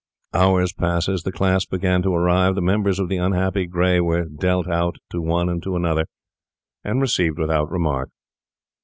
Hours 0.33 0.73
passed; 0.73 1.09
the 1.25 1.31
class 1.31 1.65
began 1.67 2.01
to 2.01 2.15
arrive; 2.15 2.55
the 2.55 2.61
members 2.63 2.97
of 2.97 3.07
the 3.07 3.17
unhappy 3.17 3.67
Gray 3.67 3.99
were 3.99 4.25
dealt 4.25 4.67
out 4.67 4.95
to 5.11 5.21
one 5.21 5.47
and 5.47 5.61
to 5.61 5.75
another, 5.75 6.07
and 6.83 6.99
received 6.99 7.37
without 7.37 7.69
remark. 7.69 8.09